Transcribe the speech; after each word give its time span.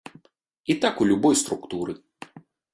І 0.71 0.77
так 0.85 0.95
у 1.05 1.07
любой 1.11 1.35
структуры. 1.45 1.93